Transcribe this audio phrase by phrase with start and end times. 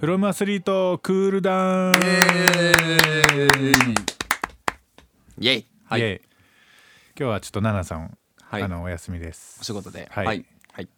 [0.00, 1.94] フロムアスリートクールダウン
[5.40, 6.20] イエイイエイ
[7.18, 8.62] 今日はちょっとナナさん、はい。
[8.62, 9.58] あのお休みです。
[9.60, 10.06] お仕事で。
[10.12, 10.44] はい、はい。
[10.72, 10.88] はい。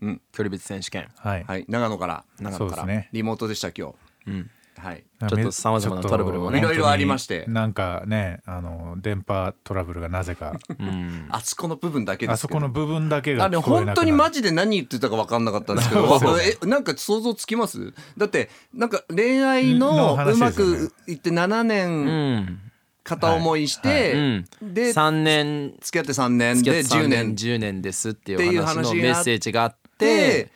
[0.00, 0.22] うん。
[0.32, 1.08] 距離別選手権。
[1.18, 1.44] はい。
[1.44, 1.66] はい。
[1.68, 2.70] 長野から長野から。
[2.70, 3.10] そうですね。
[3.12, 3.94] リモートでした今日。
[4.28, 5.04] うんはい。
[5.20, 6.58] ちょっと様々なトラブルもね。
[6.58, 7.44] いろいろありまして。
[7.48, 10.52] なんかねあの電波トラブルがなぜか。
[10.78, 11.26] うん。
[11.30, 12.58] あそこの部分だけですけど。
[12.58, 13.96] あそこの部分だけがあれ聞こえなくなる。
[13.96, 16.02] 本当にマジで何言ってたか分かんなかったんですけど。
[16.64, 17.92] えなんか想像つきます？
[18.18, 22.60] だってなんか恋愛ののうまくいって7う年ん。
[23.04, 24.44] 片思いしうてん。
[24.62, 25.74] で3年。
[25.80, 27.34] 付き合って3年で付き合って3 10年年。
[27.34, 30.50] 10年ですってっていう話のメッセージがあっでて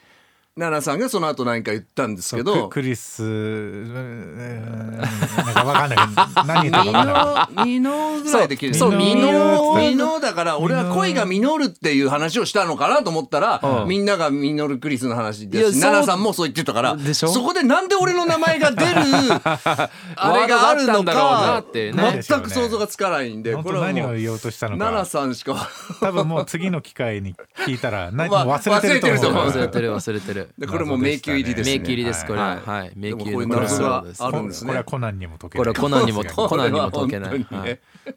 [0.58, 5.98] 奈々さんがその後何か言ったんですけクどクリスうんなんかわかんない。
[6.46, 7.04] 何言ったかミわ
[7.46, 7.64] かんない。
[7.64, 9.32] ノミノぐらいで切るそうミミノ
[9.74, 13.88] ノミノだから俺は恋が実るっていう話をしたのかなと思ったら、うん。
[13.88, 17.28] みんながミノルクリスの話で奈々さんもそう言ってたからでしょ？
[17.28, 18.90] そこでなんで俺の名前が出る
[20.16, 22.20] あれがあるのかってね。
[22.22, 25.68] 全く想像がつかないんで本当これはもう何を言おうとしたの奈々かさんしか。
[26.00, 29.46] 多分もう次の機会に聞いたら何まあも忘れてると思う。
[29.48, 31.78] 忘忘れてる忘れてるでこれもう迷宮入りですね。
[31.78, 32.46] 迷宮入りですこれは。
[32.46, 32.80] はい。
[32.80, 32.92] はい。
[32.96, 34.68] 迷宮でもこういうの謎があるんですね。
[34.68, 37.46] これはコナンにも解けこれはコナンにも コナンにも解けない。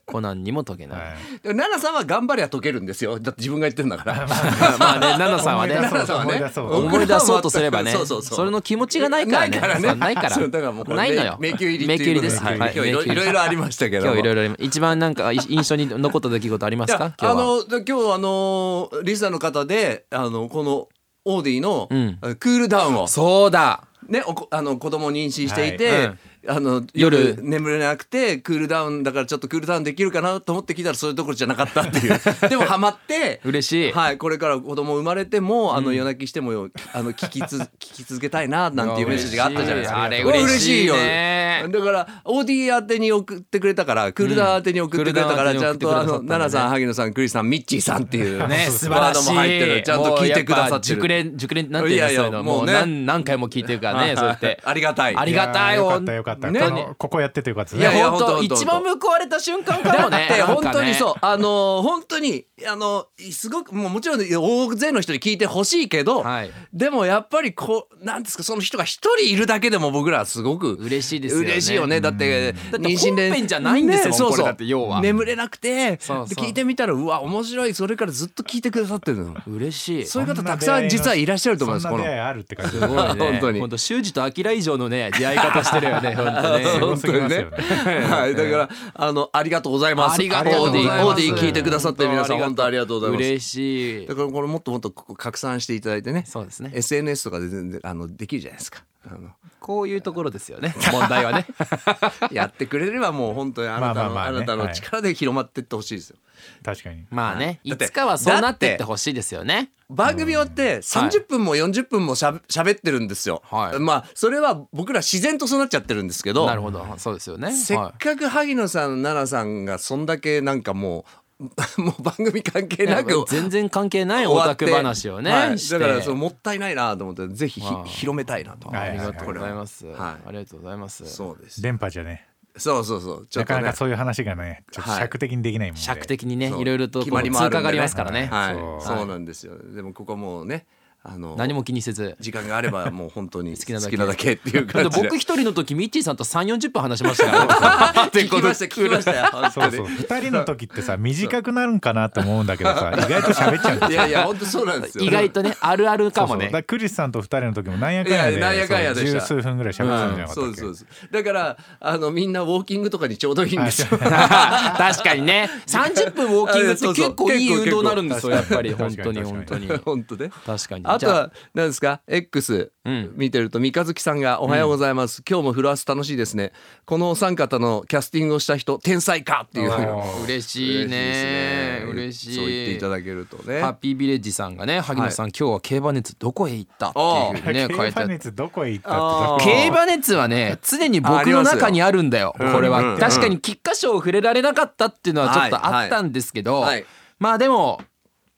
[0.06, 1.00] コナンにも解けない。
[1.00, 1.10] はい。
[1.44, 3.20] でも奈々さんは頑張りゃ解けるんですよ。
[3.20, 4.28] だって自分が言ってんだから。
[4.80, 5.76] まあね奈々さんはね。
[5.76, 6.78] 思い出そう奈々さんはね。
[6.88, 7.92] 思い出そうとすればね。
[7.92, 8.38] そうそうそう。
[8.38, 9.50] それの気持ちがないからね。
[9.50, 9.90] ないからね。
[9.90, 10.30] そうないから。
[10.32, 11.38] そうだからもうないのよ。
[11.40, 12.42] 迷宮入り迷宮入りです。
[12.44, 12.60] はい。
[12.60, 12.74] はい。
[12.76, 14.64] 今日いろいろありましたけど今日いろいろあります。
[14.64, 17.14] 一番なんかい印象に残った出来事ありますか？
[17.20, 17.32] 今日は。
[17.32, 20.88] あので今日あのリスナーの方であのこの
[21.26, 22.18] オーディの、うん。
[22.40, 23.08] クールダウンを。
[23.08, 23.84] そうだ。
[24.08, 26.06] ねおこあの子供を妊娠していて、はい。
[26.06, 27.12] うんあの夜。
[27.12, 32.20] 夜眠れなくてクールダウンだからちょっとクールダウンできるかなと思って聞いたらそういうところじゃなかったっていう。
[32.50, 33.92] でもハマって嬉しい。
[33.92, 40.04] はい、これから子供生まれても、あの夜泣きしてもあの聞きつ 聞き続けたいななんていうメッセージがあったじゃないですか。
[40.04, 40.96] あれこ嬉しいよ。
[40.96, 48.48] ねだからオーディ宛てに送ってくれたからクールダウン宛てに送ってくれたから、うんちゃんとあの奈々さん萩野さんクリスさんミッチーさんっていう。
[48.48, 48.90] ね 素晴らしい。
[48.90, 51.08] ワードも入ってるちゃんと聞いてくださって熟る。
[51.10, 54.60] 練熟練なんていうのいやいやそういうのもう何何回も聞いてるからねそうやって。
[54.64, 55.16] ありがたい。
[55.16, 56.60] ありがたいよかよったよかった、ね。
[56.60, 60.64] このここやっててよかったいやいや本当一番報われた瞬間かもねでなんかね。
[60.64, 61.14] 本当にそう。
[61.22, 66.52] あの本当にあのすごくもうもちろん大勢の人に聞いてほしいけど、はい。
[66.74, 71.48] でもやっぱりこうなんですかその人が一人いるだけでも僕らはすごく嬉しいですよね。
[71.48, 72.02] 嬉しいよね。
[72.02, 74.38] だってだって本編じゃないんですもんねそうそう。
[74.38, 75.02] これだって要は。
[75.02, 76.28] 眠れなくてそうそう。
[76.30, 77.74] で聞いてみたらうわ面白い。
[77.74, 79.36] それからずっと聞いてくださってるの。
[79.48, 80.06] 嬉しい。
[80.06, 82.78] そういう方たくさん実はいらっしゃると思いますこのそんな出会いあるって感じ。
[82.78, 83.04] すごいね。
[83.18, 83.60] 本当に。
[83.60, 86.66] 本当修二と明以上のね出会い方してるよね本当ね。
[86.66, 87.58] すごすぎますよね。
[88.06, 88.36] はい。
[88.36, 90.16] だからあのありがとうございます。
[90.16, 91.06] ありがとうございます。
[91.06, 93.28] オーディ聞いてくださってる皆さん本当ありがとうございます。
[93.28, 94.08] 嬉しい。
[94.08, 96.24] だからこれもっともっと拡散していただいてね。
[96.28, 96.72] そうですね。
[96.74, 98.84] SNS とかで全然あのできるじゃないですか。
[99.06, 100.74] あのこういうところですよね。
[100.92, 101.46] 問題はね。
[102.32, 106.18] やってくれればもう本当にあなたの、まあなたの力で広まっていってほしいですよ、
[106.64, 107.06] 確かに。
[107.10, 107.76] まあねい。
[107.76, 109.72] つかはそうなってってほしいですよね。
[109.90, 113.80] 番組終わって30分も40分もしゃべ喋ってるんですよ、はい。
[113.80, 116.86] まあそれは僕ら自然とそうなっちゃってるんですけどなるほど。
[116.98, 117.52] そうですよね。
[117.52, 121.22] せっはかく萩野さん奈々さんがそんだけなんかもう
[121.82, 125.58] もう番組関係いなく全然関係ないオタク話をね、はい。
[125.58, 128.90] だからそうもったいないなと思ってぜひ広めたいなと、はい。
[128.90, 129.98] ありがとうございます、はい。
[129.98, 131.06] ありがとうございます。
[131.08, 131.62] そうです。
[131.62, 133.28] 電波じゃねそうそうそう。
[133.28, 133.56] ちょっとね。
[133.60, 135.00] なかなかそういう話がねちょっとはい。
[135.02, 136.62] 尺的にできないもんで、尺的にねそう。
[136.62, 137.60] いろいろとこう決まりもあるんでね。
[137.60, 138.56] 通過がありますからね、はい。
[138.56, 138.98] そう。
[138.98, 139.54] そうなんですよ。
[139.74, 140.66] でもここもうね
[141.04, 142.16] あの何も気にせず。
[142.20, 143.98] 時間があればもう本当に好きなだけ。
[143.98, 145.04] 好きなだけっていうだ感じで。
[145.04, 148.12] 僕一人の時ミッチーさんと3 4 0分話し ましたから。
[148.12, 149.86] 聞きました聞きましたよそうそう。
[149.88, 155.04] 2人の時ってさ短くなるんかなって思うんだけどさ 意外と喋っちゃうんですいやいや本当そうなんですよ。
[155.04, 156.32] 意外とねあるあるかもね。
[156.34, 156.52] そうそう。
[156.54, 163.88] だクリスさんと2人の時もなんやかんやでいやなんやかんやで十数分ぐらい喋ってたんじゃなかったっけ、そうですだからあのみんなウォーキングとかにちょうどいいんですよ。
[163.98, 165.50] 確かにね。
[165.66, 168.72] 30分ウォーキングって結構いい運動になるんですよやっぱり。
[168.74, 169.68] 本当に本当に。
[169.84, 170.30] 本当ね。
[170.46, 171.00] 確かにあ。
[171.00, 173.14] とは何ですか？X うん。
[173.16, 176.52] 見てると三日月さんが「おはようございます、今日もフロアス楽しいですね。
[176.86, 179.72] このお三方のキャスティングをした人天才か!」っていう。
[179.72, 181.84] あ 嬉しいね。
[181.92, 183.62] 嬉しいそう言っていただけるとね。
[183.62, 188.14] ハッピービレッジさんがね萩野さん、今日は競馬熱どこへ行ったっていうふうにね書競馬いてあって。
[188.14, 189.44] 熱どこへ行ったってあー。
[189.44, 196.76] 競馬熱はね常に僕の中にあるんだよこれは、うんうん確かに菊花賞を触れられなかったっていうのはちょっとあったんですけど、はい。
[196.76, 196.86] はい。
[197.20, 197.82] まあでも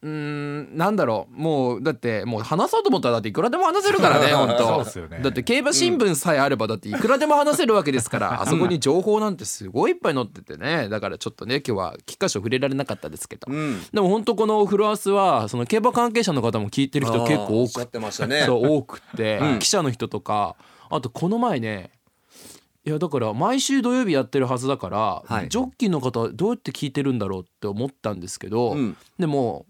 [0.03, 1.41] うーんなんだろう。
[1.41, 5.21] もうだってもう話そうと思ったらだっていくらでも話せるからね本 そうすよね。
[5.23, 10.89] だって競馬新聞さえあればだっていくらでも話せるわけですからあそこに情報なんてすごいいっぱい載っててね。
[10.89, 13.81] だからちょっとね今日は菊花賞触れられなかったですけど、うん。
[13.93, 18.43] でも本当このフロアスはその競馬関係者の方も聞いてる人結構多くてましたね。
[18.45, 19.59] そう多くって、うん。
[19.59, 20.57] 記者の人とか
[20.89, 21.91] あとこの前ね
[22.85, 25.49] いやだから毎週土曜日やってるはずだから、はい。
[25.49, 28.97] ジョッキーの方どうやって聞いてるんだろうって思ったんですけど、うん。
[29.17, 29.65] でも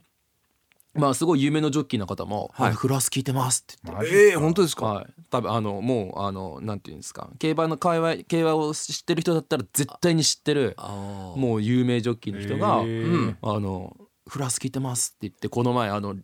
[0.94, 2.72] まあすごい有名なジョッキーの方も「はい。
[2.72, 4.04] あフランス聞いてます」って言って。
[4.04, 7.30] マジえー、本当ですか、はい、多分あのもうあのなんていうんですか。
[7.40, 13.06] 競馬の界隈競馬を知ってる人だったら絶対に知ってるもう有名ジョッキーの人が「へー。
[13.06, 13.38] うん。
[13.42, 13.98] あの
[14.28, 16.16] フランス聞いてます」って言ってこの前あの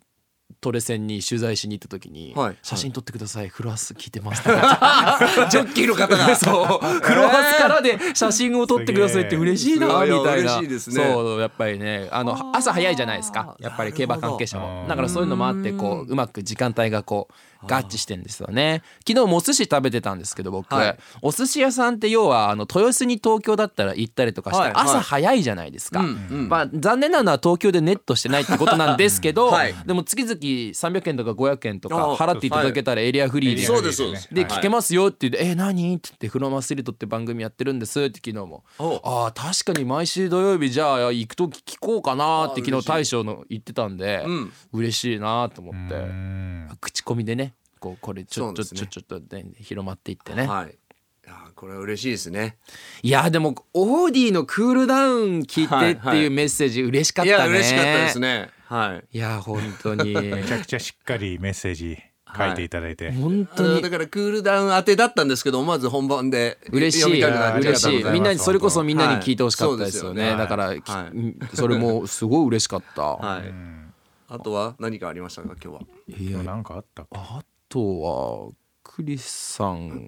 [0.62, 3.50] トレセンに取材しに行った時にはい「写真撮ってください。
[3.50, 6.36] フランス聞いてます」 ジョッキーの方が。
[6.38, 6.86] そう。
[6.86, 10.62] フランスからで写真を撮ってくださいって嬉しいなみたいな。
[10.62, 10.80] ね。
[10.80, 13.56] そうやっぱりねあの朝早いじゃないですか。
[13.60, 14.86] やっぱり競馬関係者も。
[14.88, 18.84] だからそういうのもあってこううまく時間帯がこう合致してんですよね。
[19.08, 20.98] 昨日もお寿司食べてたんですけど僕、はい。
[21.22, 24.84] お寿司屋さんって要はあの豊洲に東京だったら行ったりとかしてはいはい。
[24.86, 26.50] 朝早いじゃないですか、うんうん。
[26.50, 29.74] まあ残念なのは東京でネットしてないってことなんですけど、はい。
[29.86, 38.64] でも月々300円とか500円とかあ払っていただけたらエリアフリーで、そうですそうで聞けますよって言って「え何?」って言って「フロマストリートって番組やってるんです」って昨日も。
[38.78, 44.54] お「ああ確かに毎週土曜日じゃあ行く時聞こうかな」って昨日大将の言ってたんでうん。
[44.74, 45.96] 嬉しいなと思って。
[45.96, 46.70] うん。
[46.82, 47.49] 口コミでね
[47.80, 48.80] こうこれちょそうですね。
[48.82, 50.46] ちょちょちょっとね広まっていってね。
[50.46, 50.70] はい。
[50.70, 52.58] いやーこれは嬉しいですね。
[53.04, 56.18] いやでもオーディのクールダウン聞いてってはいはい。
[56.20, 57.38] いうメッセージ嬉しかったね。
[57.38, 58.50] いや嬉しかったですね。
[58.66, 59.18] はい。
[59.18, 60.14] いや本当に。
[60.16, 61.98] めちゃくちゃしっかりメッセージ
[62.36, 63.70] 書いていただいて、あ本当に。
[63.76, 67.24] のだからクールダウン当てだったんですけど思わず本番で嬉しい。
[67.24, 68.04] 嬉しい。
[68.06, 70.38] みんなにそれこそみんなにはい聞いてほしかったですよね、そうですよね。
[70.38, 71.56] だから、きはい。
[71.56, 73.48] それもすごい嬉しかった、はい。
[73.48, 73.94] うん。
[74.28, 75.82] あとは何かありましたか今日は？
[76.20, 78.52] いやなんかあったかあとは
[78.84, 80.06] クリスさん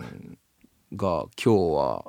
[0.95, 2.03] が今日は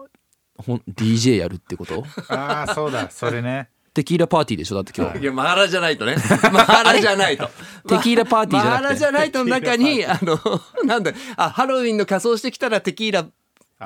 [0.56, 2.04] ほん DJ やるってこと？
[2.28, 3.68] ああそうだそれね。
[3.94, 4.76] テキーラパーティーでしょ？
[4.76, 5.18] だって今日。
[5.18, 6.16] いやマハラじゃないとね。
[6.50, 6.98] マハラ？
[6.98, 7.46] じゃないと。
[7.88, 8.82] テキーラパーティーじゃなくて。
[8.82, 10.38] マハラじゃないとの中にあの
[10.84, 13.22] なんだあハロウィンの仮装してきたらテキーラ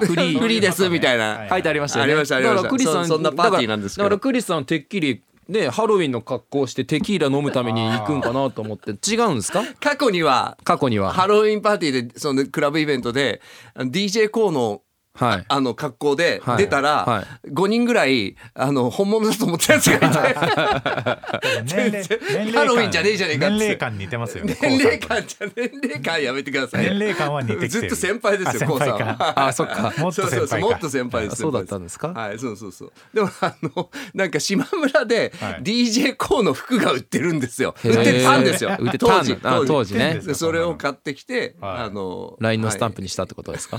[0.01, 1.49] フリーフリーですみたいな。
[1.51, 2.13] 書いてありましたよね。
[2.13, 4.09] ありましたありましただからクリスさんそそんなパーティーなんですけど。
[4.09, 9.63] だからだからクリスさんてっきりねハロウィンの格好をしてテキーラ飲むために行くんかなと思って違うんですか？
[9.81, 11.13] 過去には過去には。
[11.13, 13.41] ハロウィンパーティーでそのクラブイベントで
[13.77, 14.83] DJ コーの
[15.17, 15.45] はい。
[15.49, 16.59] あ の格好ではい。
[16.59, 20.07] 出たら、は5人ぐらいあの本物だと思ったやつがいて。
[21.67, 24.45] 年齢ハロウィンじゃねえじゃねえか年齢感似てますよ。
[24.45, 27.69] ね年齢感じゃ年齢感やめてください年齢感は似てきてる。
[27.71, 28.89] ずっと先輩ですよあコウさん。
[28.89, 29.93] 先輩かはあそっか。
[29.99, 30.29] もっと先輩か。
[30.29, 32.09] そうそうそうもっと先輩ですそうだったんですか？
[32.09, 32.93] はいそうそうそう。
[33.15, 35.63] でもあのなんか島村ではい。
[35.63, 37.75] DJ コーの服が売ってるんですよ。
[37.85, 38.77] 売ってたんですよ。
[38.79, 39.39] 売ってたん当時。
[39.43, 40.21] あ当時ね。
[40.25, 41.79] でそれを買ってきてはい。
[41.87, 43.79] あの LINE のスタンプににしたってことですか？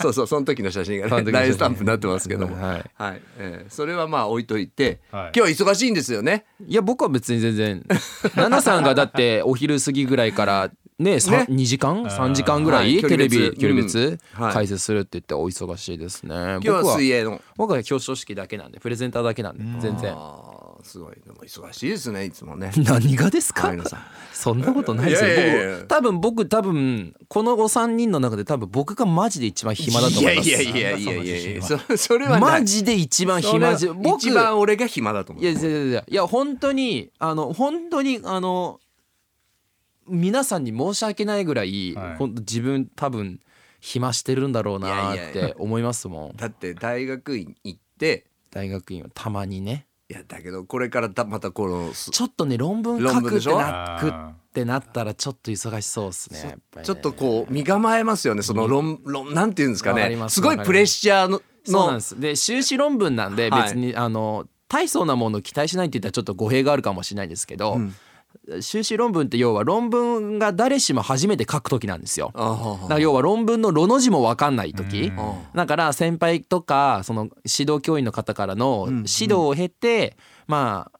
[0.00, 1.48] そうそうその時の写真がねその時の写真。
[1.48, 2.56] LINE スタンプになってますけども。
[2.56, 2.84] はい。
[2.94, 3.22] はい。
[3.38, 5.32] えーそれはまあ置いといてはい。
[5.36, 6.44] 今日は忙しいんですよね。
[6.66, 7.84] いや僕は別に全然。
[8.34, 10.70] ナナさんがだってお昼過ぎぐらいから。
[10.98, 11.46] ね、さね。
[11.50, 12.98] 2時間？3時間ぐらはい。
[12.98, 14.18] いテレビ距離別？
[14.36, 16.34] 解説するって言ってお忙しいですね。
[16.34, 17.40] 今日は水泳の。
[17.56, 20.14] 僕は表彰式だけなんでプレゼンターだけなんで全然
[20.82, 21.14] すごい。
[21.24, 22.72] でも忙しいですねいつもね。
[22.78, 23.72] 何がですか？
[24.32, 25.28] そんなことないですよ。
[25.28, 25.76] いやいやいや。
[25.78, 30.48] 僕多分僕多分このお三人の中で多分僕がマジで一番暇だと思います。
[30.48, 35.44] いやいやいやいやいやいやそそれはマジで一番暇じそれは僕一番俺が暇だと思う。
[35.44, 38.80] いやいやいやいやいや本当にあの本当にあの
[40.08, 42.16] 皆さんに申し訳ないぐらい、はい。
[42.16, 43.40] 本当自分多分
[43.80, 46.36] 暇してるんだろうないやいやいって思いますもん。
[46.36, 56.82] だって大学院行って大学院はたまにねいやだけどこれからたまたこのすちょっとね論文書くってなくっあてなったらちょっと忙しそうですねね。
[56.82, 60.14] ちょっとこう身構えますよねその論論なんていうんですかね。
[60.28, 62.20] すすごいプレッシャーのそうなんのです。
[62.20, 63.62] で修士論文なんではい。
[63.62, 67.94] 別に、あの大層なものを期待しないって言ったらちょっと語弊があるかもしれないですけど、うん
[68.60, 72.32] 修士論文って要は論文が誰しも初めて書く時なんですよ。
[72.34, 75.12] あだから要は論文のロの字も分かんない時。
[75.16, 78.94] うんだから先輩とかその指導教員の方からのうん。
[78.98, 80.98] 指導を経て、まあ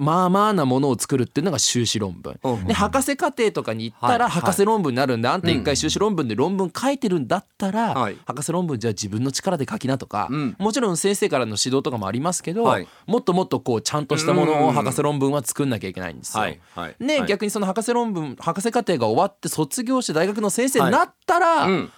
[0.00, 2.40] まあまあなものを作るっていうのが修士論文。
[2.42, 10.56] うんで博士課程とかに行ったはいら博士論文になるんで、あんた一回修士論文で論文書いてるんだったら、はい博士論文じゃあ自分の力で書きなとか、うん。
[10.58, 12.88] もちろん先生からの指導とかもありますけど、はい。
[13.06, 16.42] もっともっとこうちゃんとしたものを博士論文は作んなきゃいけないんですよ。
[16.42, 17.28] はいはいね、はい。
[17.28, 21.92] 逆にその博士論文博士課程が終わって卒業して大学の先生になったら、うん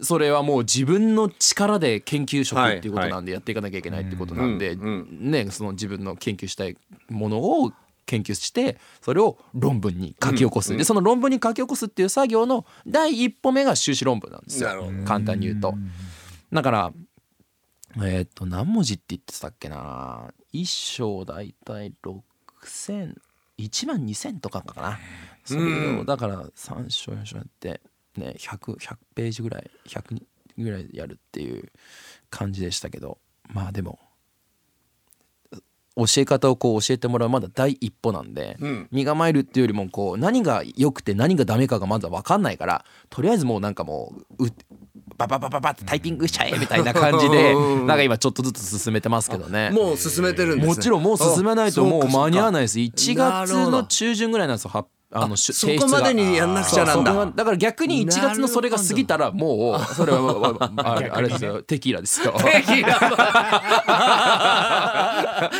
[0.00, 5.30] それはもう自分の力で研究職っていうことなんでやっていかなきゃいけないってことなんで、うん。
[5.30, 6.76] ね、その自分の研究したい
[7.08, 7.72] ものを
[8.06, 14.90] 研究してそれを論文に書き起こす、でその論文に書き起こすっていう作業の第一歩目が修士論文なんですよ。
[15.04, 15.74] 簡単に言うと。
[16.52, 16.92] だから
[17.96, 20.32] えーっと何文字って言ってたっけな。
[20.52, 23.14] 一章大体6000
[23.58, 24.98] 1万2000とかかな。
[25.44, 27.80] それをだから3章4章やって
[28.18, 30.22] ね 100, 100ページぐらい100
[30.58, 31.70] ぐらいやるっていう
[32.30, 33.98] 感じでしたけどまあでも
[35.98, 38.88] 教え方をこう教えてもらうまだ第一歩なんで、うん。
[38.92, 44.52] 身構えるっていうよりもこう何が良くて何がダメかがまだ分かんないからとりあえずもうなんかもうう
[45.16, 47.86] バババババってタイピングしちゃえみたいな感じでうん。
[47.88, 49.70] なんか今ちょっとずつ進めてますけどね。
[49.70, 50.74] もう進めてるんですね。
[50.74, 52.78] もちろんもう進めないともう間に合わないいです。
[52.78, 57.14] 1月の中旬ぐらいなんですよはあのしそこまでにやんなくちゃなんだ。
[57.34, 61.62] だから逆に1月のそれが過ぎたらもうそれはあああれですよ。
[61.62, 62.34] テキーラですよ。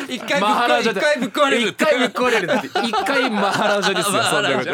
[0.08, 0.80] 一回ぶっマハラ。
[0.80, 1.68] 一回ぶっ壊れる。
[1.70, 2.50] 一回ぶっ壊れる
[2.84, 4.64] 一回マハラジャですよ そんなこ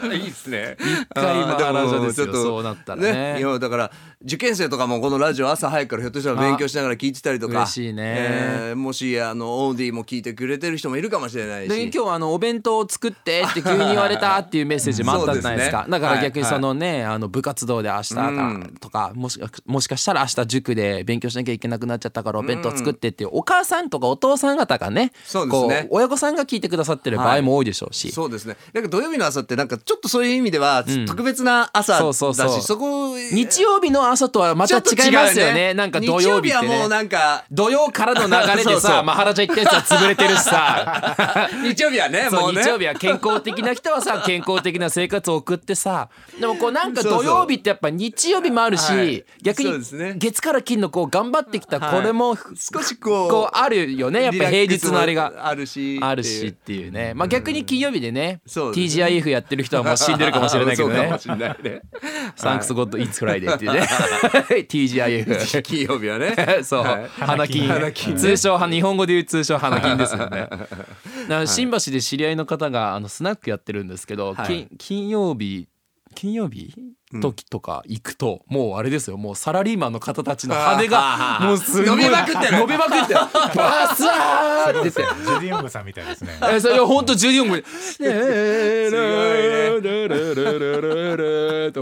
[0.00, 0.08] と。
[0.14, 0.76] いいですね。
[0.80, 3.90] 一回マハラジャですよそうなったらねいやだから
[4.24, 7.54] 受験生とかもこのラジオ朝早くからひょっとしたら勉強しながら聞いてたりとか。
[7.54, 8.02] 嬉しいね。
[8.16, 11.68] えーもしあのオーディも聞いてくれてる人もいるかもしれないし。
[11.68, 15.84] で今日はあのお弁当を作ってって急に言われたっていう メッセージもあったじゃないですか。
[15.84, 18.14] そうですねだから逆にそのね、あの部活動で明日
[18.80, 25.82] とかもしかもしかしたら明日塾で勉強しなきゃいけなくなっちゃったからお弁当作ってっていうお母さんとかお父さん方がねそうですね。
[25.82, 32.60] こう親御さんが聞いてくださってる場合も多いでしょうし、そうですねなんか土曜日の朝ってなんかちょっとそういう意味では特別な朝だし、そうそうそう。
[32.62, 35.74] そこ日曜日の朝とはまた違いますよね。
[35.74, 36.74] なんか土曜日ってね。
[36.74, 41.48] はもうなんか土曜からの流れでさマハラジャ行ったやつは潰れてるしさ。
[41.62, 42.62] 日曜日はねもうね。
[42.62, 46.08] 日曜日は健康的な人はさ健康的な生活を送ってさ。
[46.38, 49.24] でもこうなんか土曜日ってやっぱ日曜日もあるし、はい。
[49.42, 52.00] 逆に月から金のこう頑張ってきたはい。
[52.00, 54.22] これも少しこうこうあるよね。
[54.22, 55.32] やっぱ平日のあれが。
[55.42, 57.14] あるしあるしっていうね。
[57.14, 59.04] まあ逆に金曜日でねそうですね。
[59.04, 61.10] TGIF やってる人はもう死んでるかもしれないけどね。
[61.62, 61.82] ね。
[62.36, 63.86] Thanks God it's Friday っていうね
[64.68, 67.08] TGIF 金曜日はねそう、はい。
[67.08, 67.68] 花金。
[67.68, 68.14] 花金。
[68.14, 70.48] ね通称は日本語で言う通称花金ですよね。
[71.46, 74.46] 新橋で知り合いの方があのスナックやってるんですけど、はい。
[74.46, 75.68] 金金曜日
[76.14, 76.74] 金曜日？
[77.20, 83.20] 時とか行くと、もうあれですよもうサラリーマンの方たちの羽がもうすごい伸びまくってる伸びまくってる
[83.54, 86.38] バスワーって出てジュディ・オングさんみたいですね。
[86.50, 88.02] えそれ本当14分す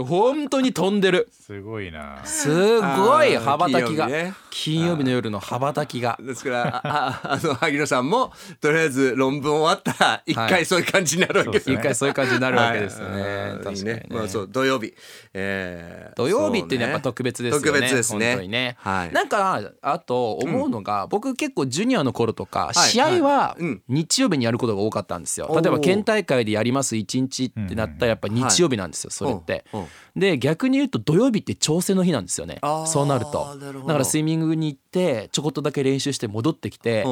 [0.03, 2.19] 本当に飛んでるすごいな。
[2.25, 11.75] すごい羽ばたきが金曜日ね金曜日の夜の羽ばたきがですからあああの萩野さんもとりあえず論文終わったら一回そういう感じになるわけですね。
[11.75, 13.21] 一回そういう感じになるわけですよね。
[13.21, 14.05] はい確かにね。
[14.09, 14.93] まあそう土曜日、
[15.33, 17.65] えー土曜日ってねやっぱ特別ですよね。
[17.65, 18.31] 特別ですね。
[18.31, 18.75] 本当にね。
[18.79, 19.13] はい。
[19.13, 22.75] なんかあと思うのが、僕結構ジュニアの頃とか、はい。
[22.75, 23.63] 試合ははい。
[23.63, 23.81] うん。
[23.87, 25.47] 日曜日にやることが多かったんですよ。
[25.49, 25.61] おー。
[25.61, 29.65] 例えば県大会でやります1日ってなったらやっぱ日曜日なんですよ、それって。
[29.73, 29.87] うんうん。
[30.15, 33.57] で逆に言うと土曜日って調整の日なんですよねそうなると。
[33.87, 37.05] だからスイミングに行ってちょこっとだけ練習して戻ってきて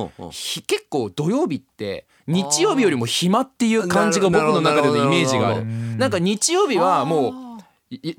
[0.67, 5.65] 結構土曜日って日曜日よりも暇っていう感じが僕の中でのイメージがある。
[5.97, 7.48] なんか日曜日はもうい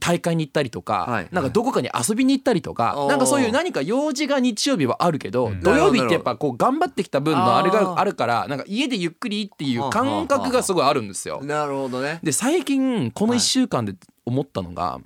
[0.00, 3.08] 大会に行ったりとか、はいなんかどこかに遊びに行ったりとか、おー。
[3.08, 5.60] なんかそういう何か用事が日曜日はあるけど、ん。
[5.60, 11.40] 土曜日ってやっぱこう頑張ってきた分のあれがあるからなんか家でゆっくりっていう感覚がすごいあるんですよ。
[11.42, 12.18] なるほどね。
[12.22, 13.94] で最近この1週間で
[14.26, 15.00] 思ったのが、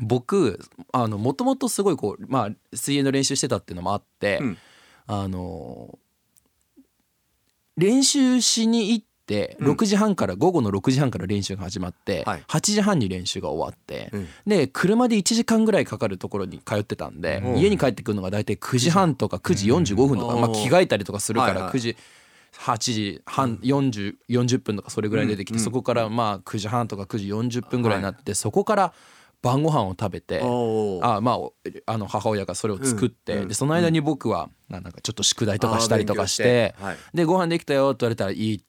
[0.00, 0.60] 僕
[0.92, 4.58] あのもともとすごいこう、まあ、水泳の練習してたっていうのもあって、うん。
[5.08, 5.98] あの
[7.76, 9.72] 練習しに行ってうん。
[9.72, 12.44] 6時半から、午後の6時半から練習が始まって、はい。
[12.48, 14.28] 8時半に練習が終わって、うん。
[14.46, 17.58] で車で1時間ぐらいかかるところに通ってたんで、うん。
[17.58, 19.66] 家に帰ってくるのが大体9時半とか9時。
[19.68, 20.40] 45分とか、うん。
[20.40, 21.72] まあ、着替えたりとかするからはいはい。
[21.72, 21.96] 9時
[22.58, 25.64] 8時半40 40分とかそれぐらい出てきて、うん。
[25.64, 28.92] そこからまあ9時半とか9時40分ぐらいになって、そこから
[29.42, 30.40] 晩ご飯を食べて。
[30.40, 31.54] あまあお
[31.86, 33.42] あの母親がそれを作って、うん。
[33.42, 36.96] うんでその間に僕はなんかちょっと宿題とかしたりとかしてはい。
[37.14, 38.65] でご飯できたよって言われたら行って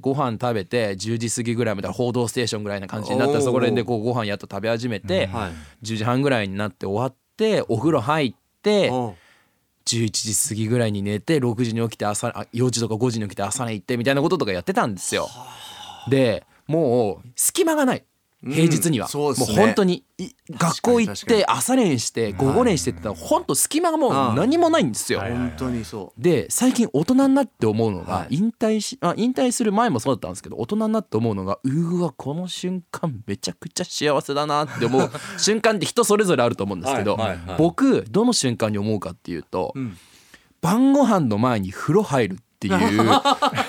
[0.00, 3.34] ご飯食べて10時過ぎぐらいまで「報道ステーション」ぐらいな感じになった。
[3.34, 5.50] らそこら辺でこうご飯やっと食べ始めて、はい。
[5.86, 9.14] 10時半ぐらいになって終わってお風呂入っておう
[9.86, 15.28] 11時過ぎぐらいに寝て6時に起きて朝あ4時とか5時に起きて朝に行ってみたいなこととかやってたんですよ。
[16.08, 18.04] でもう隙間がない
[18.42, 19.56] 平日には、そうですね。
[19.56, 25.18] もう本当にい学校行って朝練して午後練してってたら本当隙間がもう何もないんですよ。
[25.18, 28.36] はい本当にそで最近大人になって思うのがはい。
[28.36, 37.18] 引退し、あ引退する前もそうだったんですけど大人になって思うのがうわこの瞬間めちゃくちゃ幸せだなって思う 瞬間って人それぞれあると思うんですけど、
[37.58, 39.98] 僕どの瞬間に思うかっていうと、ん。
[40.62, 42.76] 晩ご飯の前に風呂入るっていう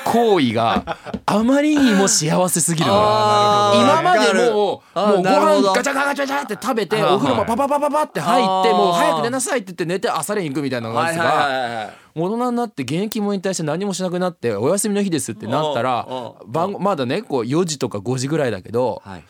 [0.06, 2.94] 行為があまりにも幸せすぎるの。
[2.94, 11.32] 今までもうもうご飯ガチャガチャガチャって食べてお風呂もパパパパパって入ってもう早く寝なさいって言って寝て朝練行くみたいなのがあるんですが。
[11.32, 16.06] はい大人になって現役も引退して何もしなくなってお休みの日ですってなったら
[16.46, 19.24] 晩まだねこう4時とか5時ぐらいだけどはい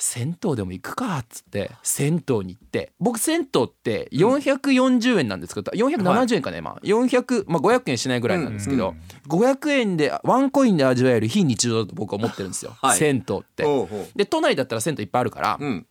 [0.00, 2.92] 銭湯でも行くかっつって銭湯に行って。
[2.98, 8.94] 僕銭湯って440円なんですけど470円かねまあ400まあ500円しないぐらいなんですけど
[9.28, 12.74] 500円でワンコインで味わえる非日常だと僕は思ってるんですよ。
[12.80, 12.98] はい。
[12.98, 13.64] 銭湯って。
[13.64, 14.18] ほうほう。
[14.18, 15.86] で都内だったら銭湯いっぱいあるからうん。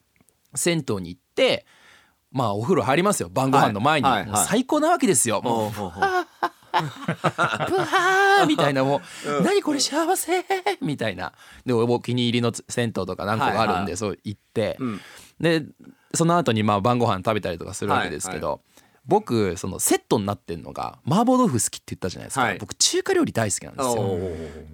[0.55, 1.67] 銭湯に行って
[2.31, 3.29] まあお風呂入りますよ。
[3.29, 4.07] 晩ご飯の前に。
[4.07, 5.41] はいはいもう最高なわけですよ。
[5.43, 5.71] もう
[7.69, 10.45] ブハーみたいなもう、何これ幸せ？
[10.81, 11.33] みたいな。
[11.65, 13.97] でお気に入りの銭湯とか何個かあるんで、はいはい。
[13.97, 14.99] そう行って、ん。
[15.39, 15.65] で
[16.13, 18.61] その後にまあ晩ご飯食べたりとかするわけですけど、
[19.05, 22.57] 僕そのセットになってんのが麻婆豆腐好きって言ったじゃないですか、はい。
[22.57, 24.19] 僕中華料理大好きなんですよ。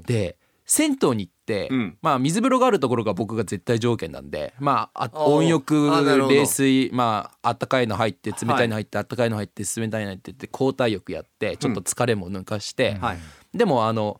[0.05, 1.29] で銭湯に
[1.71, 1.97] うん。
[2.01, 5.89] まあ水風呂があるところが僕が絶対条件なんでまあ温浴
[6.29, 13.17] 冷水まああったかいの入って冷たいの入ってあったかいの入って冷たいの入ってって交代浴やってちょっと疲れも抜かして、はい。
[13.53, 14.19] でもあの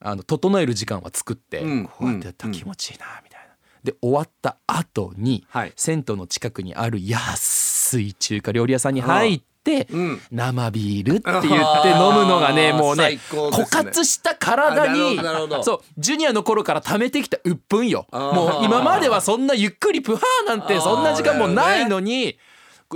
[0.00, 1.86] あの整える時間は作って、うん。
[1.86, 3.46] こうやってやったら気持ちいいなみたいな。
[3.82, 5.72] で終わった後に、はい。
[5.76, 9.49] 銭湯の近くにある安い中華料理屋さんに入って、
[9.90, 10.20] うん。
[10.30, 13.18] 生ビールって言って飲むのがねもうねね。
[13.30, 15.20] 枯渇した体に
[15.62, 18.06] そうジュニアの頃から溜めてきた鬱憤よ。
[18.12, 22.38] もう今まではそんなゆっくりプハーなんてそんな時間もないのに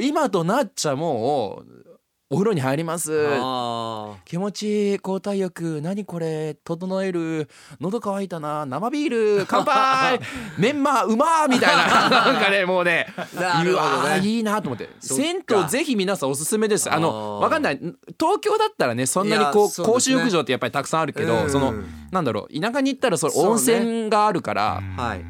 [0.00, 1.93] 今となっちゃもう
[2.34, 3.28] お風呂に入ります。
[3.30, 6.56] あ気持ちいい交代浴何これ。
[6.64, 7.48] 整える。
[7.80, 8.66] 喉乾いたな。
[8.66, 9.46] 生ビール。
[9.48, 10.18] 乾杯。
[10.58, 12.10] メンマうまーみたいな。
[12.10, 13.06] なんかねもうね。
[13.16, 13.70] ね。
[13.70, 14.90] うわーいいなと思って。
[14.98, 16.92] 銭湯ぜひ皆さんおすすめです。
[16.92, 17.78] あのわかんない。
[18.18, 21.28] 東京だったらねそんなにいこう公衆浴場ってやっぱりたくさんあるけうん。
[21.28, 21.72] どその
[22.10, 25.24] なんだろう田舎に行ったらそれ温泉があるからあはい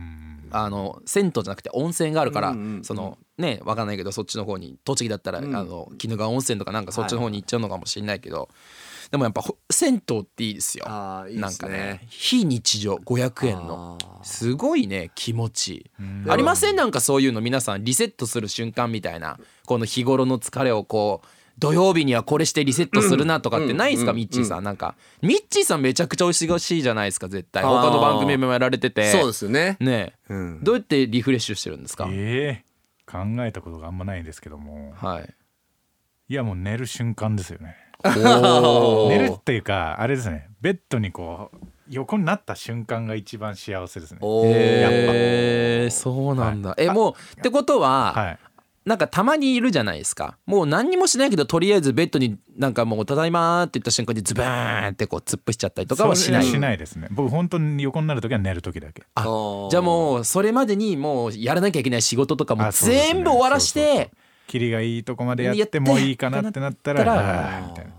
[0.51, 2.85] あの銭湯じゃなくて温泉があるから、うんうんうん。
[2.85, 5.57] そのねわかんないけどそっちの方に栃木だったら、うん。
[5.57, 8.49] あの鬼怒川温泉とかなんかそっちの方に行っちゃうのかもしれないけど、
[9.11, 10.85] でもやっぱほ銭湯っていいですよ。
[10.89, 13.99] あなんかね非日常500円の。
[14.23, 16.31] すごいね気持ちいい、うん。
[16.31, 16.77] ありません？
[16.77, 27.63] なんかそういうの皆さんリセットする瞬間みたいなこの日頃の疲れをこう土曜日にはこれしてリセットするなとかってないですか、うんミッチーさん、なんかミッチーさんめちゃくちゃお忙しいじゃないですか絶対。
[27.63, 29.13] 他の番組もやられてて。
[29.13, 29.77] そうですよね。
[29.79, 30.15] ね。
[30.29, 30.65] えうん。
[30.65, 32.74] どうやってリフレッシュしてるんですか、ええ
[33.15, 34.93] 考えたことがあんまないんですけども。
[34.97, 35.35] はい。
[36.29, 37.77] いやもう寝る瞬間ですよね。
[38.03, 40.49] お寝るっていうかあれですね。
[40.61, 44.19] ベッドにこう横になった瞬間が一番幸せですね。
[44.21, 45.91] おー。
[45.91, 48.39] そうなんだ、えもうってことは、はい
[48.85, 50.37] なんかたまにいるじゃないですか。
[50.45, 56.45] もう何にもしないけどとりあえずベッドになんかもう「ただいま」って言った瞬間にズバーンってこう突っ伏しちゃったりとかはしない。
[56.45, 57.09] しないですね。
[57.11, 59.05] 僕本当に横になる時は寝る時だけ。
[59.15, 59.23] あ
[59.71, 64.11] じゃあもうそれまでにもうやらなきゃいけない仕事とかも全部終わらしそうそうそて
[64.47, 67.93] 霧がいいとこまでやっててもいいかなってなったらみたいな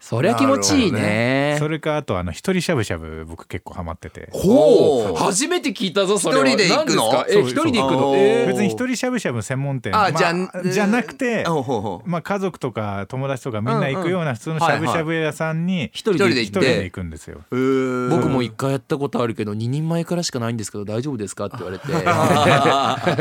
[0.00, 1.56] そりゃ気持ちいいなるほね。
[1.58, 4.30] それかあとあの一人しゃぶしゃぶ僕結構ハマってて。
[4.32, 5.14] ほう。
[5.16, 6.46] 初めて聞いたぞそれは。
[6.46, 7.12] 一人で行くの？
[7.12, 7.38] 何ですか？
[7.38, 8.16] え一人で行くの？
[8.16, 8.46] えー。
[8.46, 9.92] 別に一人しゃぶしゃぶ専門店。
[9.92, 12.08] まあじゃあじゃなくてほうほうほう。
[12.08, 16.58] まあ家族とか友達とかみんな行くような普通のしゃぶしゃぶ屋さんに一人で一人で行って。
[16.58, 17.40] 一人で行くんですよ。
[17.50, 21.44] 僕も一回やったことあるけど2人前からしかないんですけど大丈夫ですか？
[21.46, 21.84] って言われて。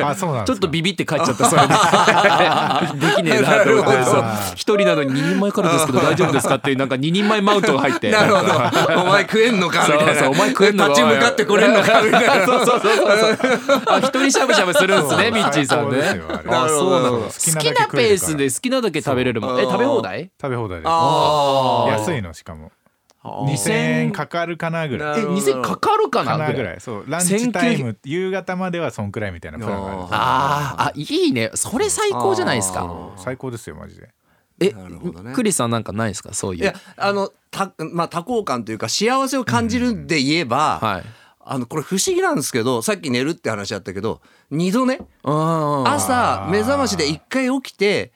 [0.01, 1.67] あそうなんちょっとビビって帰っちゃったそれで。
[3.05, 3.91] できねえなと思って。
[4.55, 6.55] 一人なのに2人前からですけど大丈夫ですか？
[6.55, 8.11] っていうなんか2人前マウントが入って。
[8.11, 8.53] なるほど。
[9.01, 10.05] お前食えんのかみたいな。
[10.05, 10.89] そうそうお前食えんのか。
[10.89, 12.45] 立ち向かってこれんのかみたいな。
[12.45, 16.21] そうそうそうそうあ一人しゃぶしゃぶするんですねミッチーさんね。
[16.47, 17.19] あそうなの。
[17.19, 19.59] 好きなペースで好きなだけ食べれるもん。
[19.59, 20.31] え食べ放題？
[20.41, 22.11] 食べ放題です。
[22.11, 22.67] 安いのしかも。
[22.67, 22.79] ー。
[23.23, 25.21] 2000円かかるかなぐらい。
[25.21, 26.53] え2000かかるかな？
[26.53, 26.79] ぐらい。
[26.79, 31.51] そうランチタイム夕方まではそんくらいみたいなプランがあるあーあいいね。
[31.55, 33.11] それ最高じゃないですか。
[33.17, 34.09] 最高ですよマジで
[34.59, 35.33] えなるほどね。
[35.33, 36.33] クリスさんなんかないですか？
[36.33, 36.61] そういう。
[36.61, 41.03] いやあのたまあ多幸感というか幸せを感じるんで言えば、はい。
[41.51, 48.11] あのこれ不思議なんですけどさっき寝るって話あったけど二度ねうん朝目覚ましで1回起きて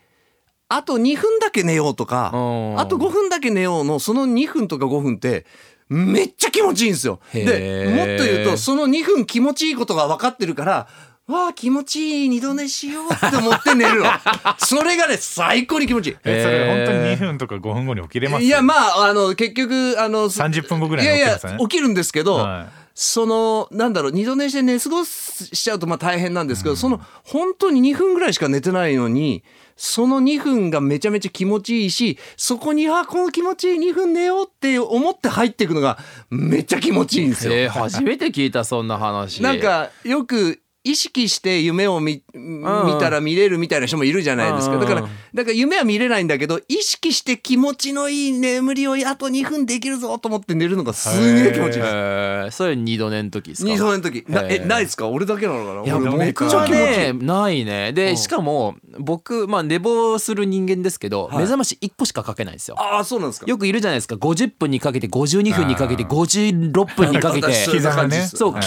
[0.69, 5.47] あと2分だけ寝ようとかうんあと5分だけ寝ようのその2分とか5分って
[5.89, 7.21] めっちゃ気持ちいいんですよ。
[7.33, 10.87] へでーもっと言うとその2分気持ちいいことが分かってるから
[11.27, 14.05] わあ気持ちいい二度寝しようって思って寝るの
[14.59, 16.15] それがね最高に気持ちいい。
[16.25, 18.43] えそれ本当に2分とか5分後に起きれます？
[18.43, 21.57] いやまああの結局あの30分後ぐらいいやいやに起きますね？
[21.61, 29.43] 起きるんですけど、はそのなんだろう二度寝して寝過ごしちゃうとまあ大変なんですけど、その本当に2分ぐらいしか寝てないのに
[29.77, 35.97] その2分がめちゃめちゃ気持ちいいしそこにあこの気持ちいい2分寝ようって思って入っていくのが
[36.29, 37.53] めっちゃ気持ちいいんですよ。
[37.53, 39.41] えー初めて聞いたそんな話。
[39.41, 42.63] なんかよく意識して夢を見見
[42.99, 44.77] たら見れるみたいな人もいるじゃないですか。
[44.77, 45.09] だからうん。
[45.33, 51.81] だから夢は見れないんだけど意識して気持ちのいい眠りをあと2分できるぞと思って寝るのがすげえ気持ちいい。
[51.81, 51.87] です。
[51.87, 52.51] えー。
[52.51, 53.69] それ二度寝の時ですか？
[53.71, 54.25] 二度寝の時。
[54.27, 55.07] なえないですか？
[55.07, 55.83] 俺だけなのかな？
[55.83, 57.87] いや僕はねないね。
[57.89, 57.95] うん。
[57.95, 61.37] でしかも僕まあ寝坊する人間ですけど、はい。
[61.37, 62.75] 目覚まし1個しかかけないんですよ。
[62.77, 63.45] ああそうなんですか。
[63.47, 64.15] よくいるじゃないですか。
[64.15, 67.53] 50分にかけて52分にかけて56分にかけて。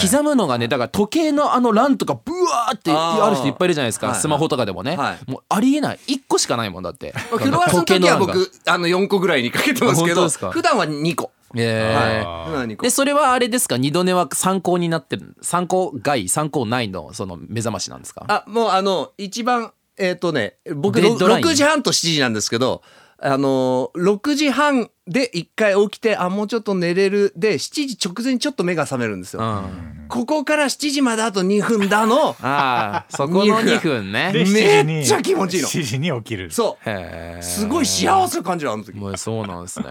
[0.07, 5.31] 刻むのがねだから時計のあの欄とかブワーってある人いっぱいいるじゃないですか、はいスマホとかでもね、はい。
[5.31, 5.99] もうありえない。
[6.07, 7.11] 1個しかないもんだって。
[7.11, 10.27] フロアスの時は僕 あの4個ぐらいにかけてますけど。
[10.27, 11.31] 普段は2個。
[11.55, 11.95] えー。
[11.95, 12.47] はい。
[12.47, 12.83] 普段は2個。
[12.83, 13.77] でそれはあれですか？
[13.77, 18.25] 二度寝は参考になってる参考外参考内のその目覚ましなんですか？
[18.27, 21.45] あもうあの一番えっ、とね僕デッドライン。
[21.45, 22.81] 6時半と7時なんですけど
[23.19, 27.33] あの6時半で1回起きてあもうちょっと寝れる。
[27.35, 34.31] で7時直前にちょっと目が覚めるんですよ、うんここから7時まであと2分だのああそこの2分ね。
[34.33, 35.67] で7時にめっちゃ気持ちいいの。
[35.67, 36.51] 7時に起きる。
[36.51, 37.43] そう。
[37.43, 38.97] すごい幸せを感じるあの時。
[38.97, 39.87] もうそうなんですね。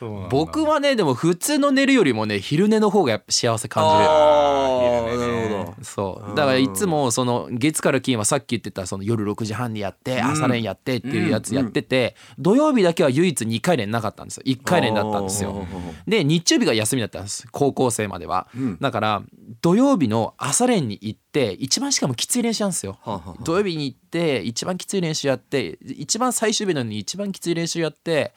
[0.30, 6.36] 僕はねでも普通の寝るよりもね昼寝の方がやっぱ幸せ感じるああいいねなるほどそう。
[6.36, 14.42] だからいつもその月から金はさっき言ってたその夜6時半にやって朝練やってっていうやつやってて土曜日だけは唯一2回練なかったんですよ。
[14.46, 15.66] 1回練だったんですよ。
[16.06, 18.48] で日曜日が休みだったんです高校生までは。
[18.56, 18.78] ん。
[18.80, 19.22] だから
[19.62, 22.98] 土曜日の朝練に行って一番しかもきつい練習なんですよ。
[23.44, 28.32] 土曜日に行って一番きつい練習やって一番最終日なのに一番きつい練習やって、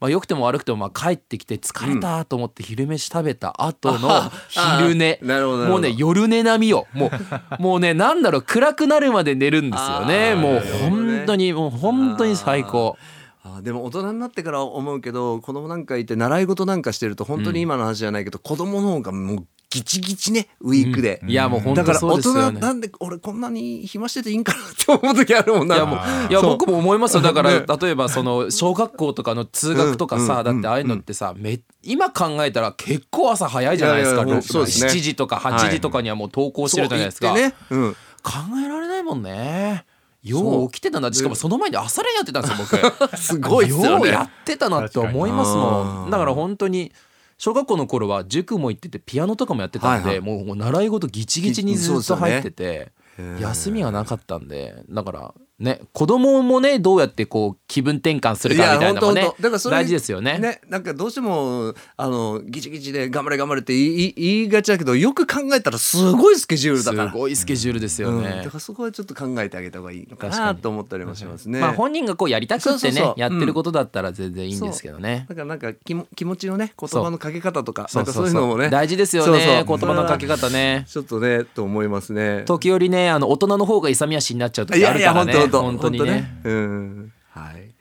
[0.00, 4.30] まあ、良くても悪くてもまあ帰ってきて疲れたと思って昼飯食べた後の
[4.78, 6.86] 昼寝、もうね夜寝並みよ。
[6.92, 7.10] も
[7.58, 10.34] う もうねなんだろう暗くなるまで寝るんですよね。
[10.34, 12.96] もう本当にもう本当に最高。
[13.42, 22.58] あでも大人になってから思うけど子供なんかいて習い事なんかしてると本当に今の話じゃないけど、子供の方がもうギチギチねウィークで、いやもう本当だから大そうですよね。
[22.58, 25.76] 人なんで俺こんなに暇してていいんかなって思う時あるもんな。
[25.76, 25.98] いやもう
[26.30, 27.22] いや僕も思いますよ。
[27.22, 27.66] だから、ね。
[27.80, 30.44] 例えばその小学校とかの通学とかさ、うん。
[30.44, 34.16] だってああいうのってさめ今考えたら結構朝早いじゃないですか。
[34.16, 34.90] いやいやろそうですね。
[34.90, 38.30] 7時とか8時とかにはもう登校してるじゃないですか、そう言ってね、うん、考
[38.64, 39.84] えられないもんね。
[40.22, 41.12] よう起きてたな。
[41.12, 43.16] しかもその前に朝練やってたんですよ僕。
[43.16, 43.88] すごいっすよね。
[43.90, 46.10] ようやってたなって思いますもん。
[46.10, 46.92] だから本当に
[47.38, 50.44] 小学校の頃は塾も行っててピアノとかもやってたんで、はいはい。
[50.44, 60.38] もう習い事ギチギチにずっと入ってて、ね休みがなかったんでだからね子供もねどうやってこう気分転換するかみたいなのもね大事ですよね。
[60.38, 67.10] ねなんかどうしてもあのギチギチで頑張れ頑張れって言い言いがちだけどよく考えたらすごいスケジュールだから。
[67.10, 71.60] すごいスケジュールですようん、ねだからそこはちょっと考えてあげた方がいいのかなと思ったりもしますね。
[71.60, 75.26] まあ本人がこうやりたくってねやってることだったら全然いいんですけどね。
[75.28, 78.70] だからなんか気も気持ちのね言葉のかけ方とかそうそういうのもね。
[78.70, 79.64] 大事ですよね。
[79.66, 80.86] 言葉のかけ方ね。
[80.88, 82.44] ちょっとねと思いますね。
[82.46, 86.40] 時折ねあの大人の方が勇み足になっちゃう時あるからね本当本当にね。
[86.44, 87.12] うん。
[87.34, 87.74] はい。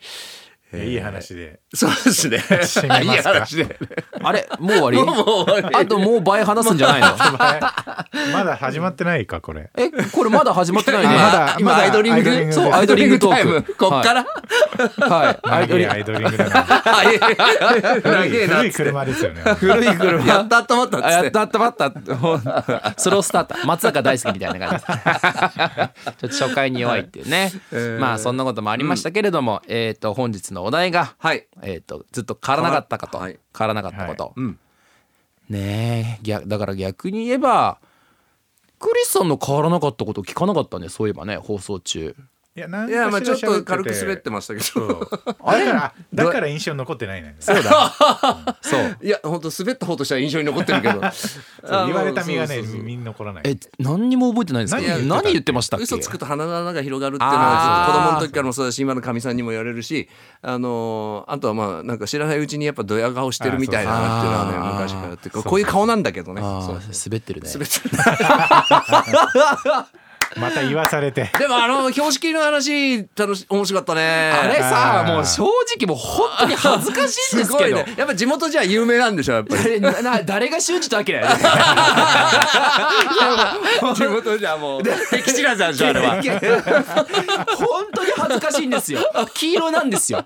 [0.73, 1.61] いやいい話で。
[1.73, 2.43] そうですね。
[3.03, 3.79] いい話で。
[4.21, 4.97] あれもう終わり？
[4.97, 5.75] もう終わり。
[5.77, 7.07] あともう倍話すんじゃないの？
[8.33, 9.69] まだ始まってないかこれ。
[9.77, 11.15] えこれまだ始まってないね。
[11.15, 12.53] まだ今まだアイドリング。
[12.53, 13.35] そうアイドリングトーク。
[13.35, 14.25] タイムこっから？
[14.77, 15.49] はい。
[15.49, 15.93] アイドリング。
[15.93, 16.63] アイドリングだな
[18.01, 18.71] 古い。
[18.71, 19.41] 車ですよね。
[19.55, 20.25] 古い車。
[20.25, 21.31] やったったまったっつあやっ。
[21.31, 21.91] たったまった
[22.97, 24.85] スロースターター 松坂大輔みたいな感じ。
[26.21, 27.99] で すちょっと初回に弱いっていうね、えー。
[27.99, 31.47] まあそんなこともありましたけれども、えっ、と本日のお題が、はい。
[31.61, 33.39] えっ、とずっと変わらなかったかと、はい。
[33.57, 34.59] 変わらなかったこと、うん。
[35.49, 37.79] ねえ逆だから逆に言えば
[38.79, 40.89] クリスさんの変わらなかったこと聞かなかったね。
[40.89, 42.15] そういえばね放送中
[42.57, 44.65] いやなんいやまあちょっと軽く滑ってましたけど。
[44.65, 44.99] そう。
[45.45, 47.35] だからだから印象に残ってないね。
[47.39, 47.93] そうだ。
[48.61, 50.99] そう いや本当滑った方としては印象に残ってるけど。
[51.85, 53.43] 言われた身がねそうそうそう身に残らない。
[53.45, 54.81] え何にも覚えてないんですか？
[54.81, 55.83] 何何言ってた言ってましたっけ？
[55.83, 60.09] 嘘つくと鼻の穴が広がるっていうのは子供の時からもそうだし今のかみさんにも言われるし
[60.41, 66.41] あのーあとはまあなんか知らないうちにやっぱドヤ顔してるみたいだなっていうのはね昔からってこうそうこういう顔なんだけどね。
[66.43, 66.73] あそ
[67.09, 67.49] 滑ってるね。
[67.53, 67.91] 滑ってる
[70.39, 71.29] また言わされて。
[71.37, 74.31] でもあの標識の話楽し面白かったね。
[74.31, 75.43] あれさもう正
[75.77, 77.93] 直もう本当に恥ずかしいんですすごいけどね。
[77.97, 79.73] やっぱ地元じゃ有名なんでしょやっぱり。
[79.73, 81.27] え なな誰が修二と明やね
[83.91, 86.21] ん地元じゃもう敵知らずなんでしょあれは。
[87.57, 88.99] 本当に恥ずかしいんですよ。
[89.33, 90.25] 黄色なんですよ。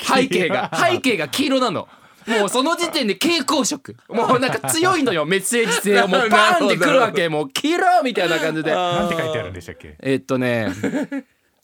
[0.00, 0.70] 背景が。
[0.72, 1.88] 背景が黄色なの
[2.38, 3.96] もうその時点で蛍光色。
[4.08, 5.26] もうなんか強いのよ。
[5.26, 6.06] メッセージ性を。
[6.08, 7.28] もうバーンってくるわけ。
[7.28, 8.70] もう黄色みたいな感じで。
[8.72, 9.96] なんて書いてあるんでしたっけ？
[10.00, 10.72] えっとね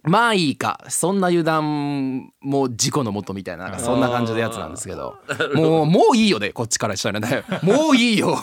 [0.07, 0.85] まあいいか。
[0.89, 5.17] そんな油断も事故のもとみたいななんかそんな感じのやつなんですけど。
[5.55, 7.45] もうもういいよねこっちからしたらね。
[7.63, 8.39] もういいよ。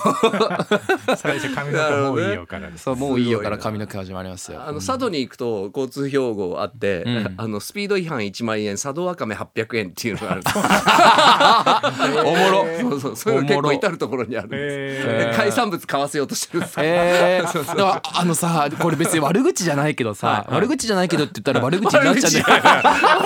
[1.18, 2.84] 最初髪の毛もういいよからです。
[2.84, 4.62] そうもういいよから髪の毛始まりますよ。
[4.66, 7.34] あの佐渡に行くと交通標語あって、うん。
[7.38, 10.44] あのスピード違反1万円佐渡わかめ800円っていうのがある。
[12.28, 12.66] おもろ。
[12.82, 13.70] そうそうそういうの結おもろ。
[13.70, 16.76] 構至る所にあるんです、海産物買わせようとしてるんです。
[16.78, 20.38] あのさこれ別に悪口じゃないけどさ、はい。
[20.38, 20.48] はい。
[20.56, 22.40] 悪口じゃないけどって言ったら悪口になっちゃうんだ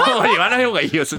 [0.05, 0.15] よ。
[0.15, 1.09] もう言わない方がいいよいや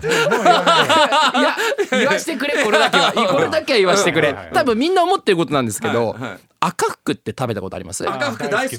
[1.91, 3.13] 言わしてくれこれだけは。
[3.13, 4.35] これだけは言わしてくれ。
[4.53, 6.39] 多分みんな思ってることなんですけど、はいはい。
[6.61, 8.09] 赤福って食べたことあります？
[8.09, 8.79] 赤福大好き。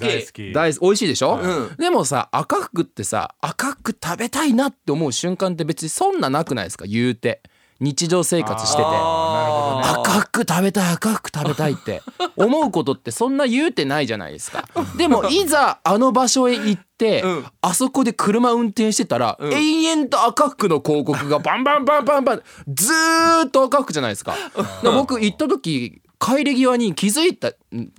[0.54, 0.82] 大好き。
[0.82, 1.76] 美味しいでしょ、うん。
[1.78, 6.86] でもさ赤福ってさ赤福食べたいなって思う瞬間って別にそんななくないですか？
[6.86, 7.42] 言うて
[7.80, 8.84] 日常生活してて。
[8.84, 12.02] 赤福食べたい赤福食べたいって。
[12.36, 14.66] 思うことってそんな言うてないじゃないですか。
[14.98, 17.46] でもいざあの場所へ行って、うん。
[17.62, 19.54] あそこで車運転してたら、ん。
[19.54, 24.36] 延々と赤福の広告がバンバンバンバンバンずーっと赤福じゃないですか。
[24.84, 27.54] で僕行った時帰り際に気づいたん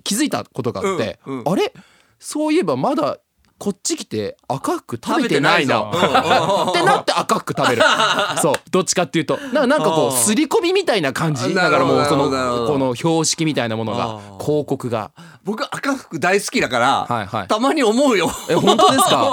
[0.04, 1.72] 気づいたことがあって、あれ？
[2.18, 3.18] そういえばまだ
[3.60, 5.82] こっち来て赤福食べてないな。
[5.82, 7.82] ってなって赤福食べる。
[8.40, 8.54] そう。
[8.70, 10.16] どっちかっていうとななんかこうあー。
[10.16, 15.10] 刷り込みみたいな感じだからもうそのこの標識みたいなものが広告が。
[15.44, 17.48] 僕赤福大好きだから、はいはい。
[17.48, 18.30] たまに思うよ。
[18.48, 19.32] え本当ですか？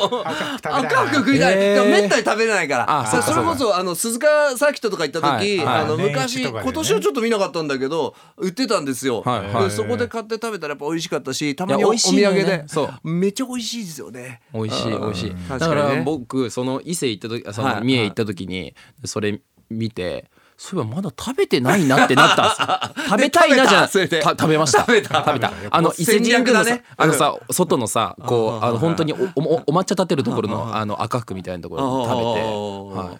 [0.63, 1.75] 赤福食いたい、へー。
[1.75, 2.99] でもめったに食べれないから。
[3.01, 5.81] あそそうかそれこそあの鈴鹿サーキットとか行った時、はいはい。
[5.83, 6.49] あの年昔、ね。
[6.49, 9.63] 今年はちょっと見なかったんだけど売ってたんですよ、はいはい。
[9.65, 12.63] でそこで買って食べたらやっぱ美味しかったしたまにおお土産で。
[12.67, 13.09] そう。
[13.09, 14.16] めっちゃ美味しいですよね
[14.53, 15.36] 美味しい美味しい。
[15.49, 17.75] だから僕その伊勢行った時そはい。
[17.75, 18.73] の三重行った時に
[19.06, 23.06] それ見てそういえばまだ食べてないなってなったんですよ。
[23.10, 24.80] 食べたいなじゃ食べました。
[24.80, 25.23] 食べた。
[25.23, 25.51] 食べた。
[25.69, 26.84] あの伊勢神宮のさね。
[26.97, 30.56] あのさ外のさこうあの本当におおお抹茶立てるところうん。
[30.56, 32.49] のあの赤福みたいなところで食べて。
[32.49, 33.08] うん。
[33.10, 33.17] はい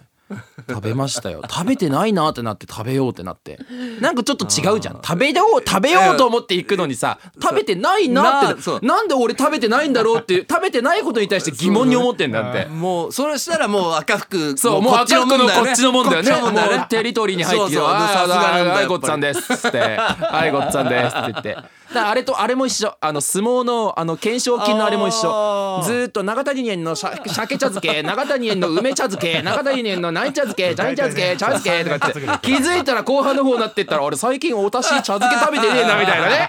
[0.68, 1.42] 食べましたよ。
[1.48, 3.58] 食べてないなってなって食べようってなって。
[4.00, 5.00] なんかちょっと違うじゃん。
[5.02, 12.66] 食べよう食べようと思って行くのにさ食べてないなってなんで俺食べてないんだろうっていう食べてないことに対して疑問に思ってんだって。
[12.66, 16.30] もうそれしたらもう赤福そうもう赤福のこっちのもんだよね。
[16.30, 16.78] こっちのもんだよね。
[16.78, 21.56] もうテリトリーに入ってきてあいごっつぁんです」って「はいごっつぁんです」って言って
[21.98, 22.94] あれとあれも一緒。
[23.00, 25.82] あの相撲のあの懸賞金のあれも一緒。
[25.84, 32.46] ずーっと長谷園のしゃ鮭茶漬け 長谷園の梅茶漬け長谷園の何茶漬け 何茶漬け茶漬けとか言って。
[32.46, 36.48] 気づいたら後半の方になってったら俺最近お達し茶漬け食べてねえな みたいなね。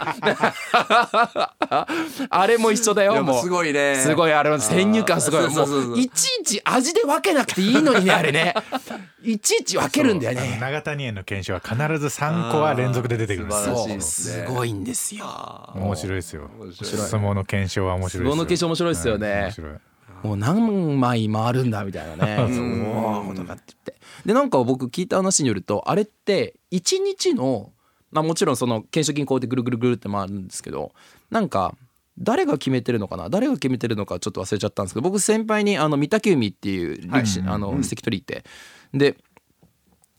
[2.30, 3.42] あれも一緒だよもう。
[3.42, 3.96] すごいね。
[3.96, 8.54] すごいあれ先入観すごいもそういちいち味で分けなくていいのにねあれね。
[9.24, 10.58] いちいち分けるんだよね。
[10.60, 13.52] 長谷園の検証は必ず3個は連続で出てくる
[14.02, 15.26] すごいんですよ
[15.76, 16.50] 面白いですよ。
[16.74, 19.54] 相撲の検証は面白い相撲の検証面白いですよね。
[20.24, 22.38] もう何枚回るんだみたいなね。
[22.44, 23.96] おーとかって言って。
[24.26, 27.72] でなんか僕聞いた話によるとあれって1日の
[28.12, 30.92] まあもちろんその懸賞金こうやってぐるぐるぐるって回るんですけど
[31.30, 31.76] なんか
[32.18, 33.30] 誰が決めてるのかな？
[33.30, 38.44] 誰が決めてるのかちょっと忘れちゃったんですけど僕先輩にあの御嶽海っていう力士、あの関取いて。
[38.94, 39.16] で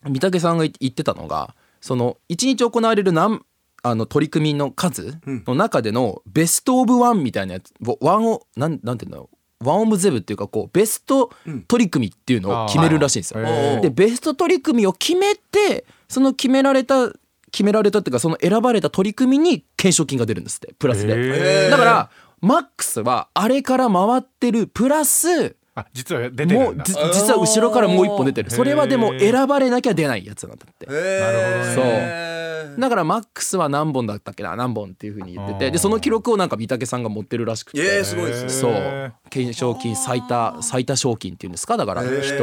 [0.04, 3.44] 御嶽さんが言ってたのがその1日行われる何
[3.82, 9.36] あの取り組みの数の中での best of one みたいなやつ one をなんなんていうんだろう。
[9.62, 11.30] one of them っていうかこうベスト
[11.68, 13.40] 取り組みっていうのを決めるらしいんですよ。
[13.80, 17.12] でベスト取り組みを決めてその決められた
[17.50, 20.74] 決められたっていうかその選ばれた取り組みに懸賞金が出るんですって。
[20.78, 21.68] プラスで。
[21.68, 26.56] だからマックスはあれから回ってるプラスあ実は出てるだ。
[26.56, 28.50] もうんじ実は後ろからもう一本出てる。
[28.50, 30.86] それはでも選ばれなきゃ出ないやつなんだって。
[30.86, 31.84] なるそう。
[31.84, 32.30] ね
[32.78, 34.54] だからマックスは何本だったっけな？
[34.54, 35.70] 何本っていうふうに言ってあーて。
[35.72, 38.48] でその記録をなんか御嶽さんが持ってるらしくて、えーすごいですね。
[38.48, 41.76] そう懸賞金最多最多賞金っていうんですか？
[41.76, 42.34] だから人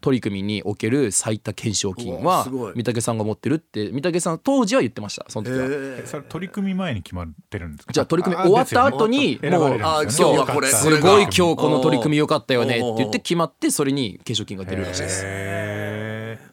[0.00, 5.66] 取り組みにおける最多懸賞金は御嶽さんが持ってるって御嶽さん当時は言ってましたその時は。
[5.70, 7.92] えそれ取り組み前に決まってるんですか？
[7.92, 15.85] じゃあ取り組み終わった後にもう今日はこれすごい今日この取り組みみ良かったよねって言って決まってそれに懸賞金が出るらしいです。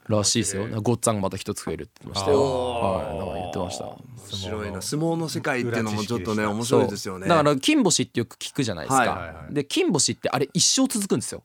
[0.09, 0.67] へらしいですよ。
[0.81, 2.41] ごっつぁんがまた一つ増えるって言ってましたよ。
[2.41, 3.85] はい、なんか言ってました。
[3.85, 4.81] 面白いな。
[4.81, 7.27] 相撲の世界っていうのもちょっとね裏面白いですよね。
[7.27, 9.53] だから金星ってよく聞くじゃないですか、はいはいはい。
[9.53, 11.43] で金星ってあれ一生続くんですよ。